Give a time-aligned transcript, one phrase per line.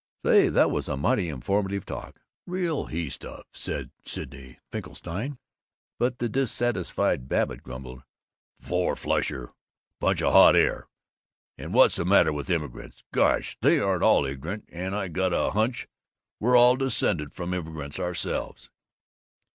[0.25, 2.23] "Say, that was a mighty informative talk.
[2.47, 5.37] Real he stuff," said Sidney Finkelstein.
[5.99, 8.01] But the disaffected Babbitt grumbled,
[8.59, 9.51] "Four flusher!
[9.99, 10.87] Bunch of hot air!
[11.55, 13.03] And what's the matter with the immigrants?
[13.13, 15.87] Gosh, they aren't all ignorant, and I got a hunch
[16.39, 18.71] we're all descended from immigrants ourselves."